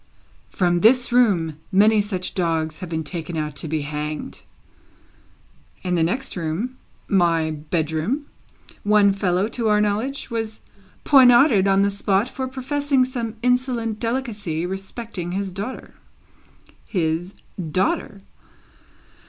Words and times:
From 0.49 0.79
this 0.79 1.11
room, 1.11 1.59
many 1.71 2.01
such 2.01 2.33
dogs 2.33 2.79
have 2.79 2.89
been 2.89 3.03
taken 3.03 3.37
out 3.37 3.55
to 3.57 3.67
be 3.67 3.81
hanged; 3.81 4.41
in 5.83 5.93
the 5.93 6.01
next 6.01 6.35
room 6.35 6.77
(my 7.07 7.51
bedroom), 7.51 8.25
one 8.81 9.13
fellow, 9.13 9.47
to 9.49 9.67
our 9.69 9.79
knowledge, 9.79 10.31
was 10.31 10.61
poniarded 11.05 11.67
on 11.67 11.83
the 11.83 11.91
spot 11.91 12.27
for 12.27 12.47
professing 12.47 13.05
some 13.05 13.35
insolent 13.43 13.99
delicacy 13.99 14.65
respecting 14.65 15.33
his 15.33 15.51
daughter 15.51 15.93
his 16.87 17.35
daughter? 17.69 18.23